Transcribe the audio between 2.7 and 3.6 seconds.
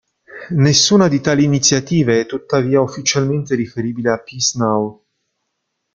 ufficialmente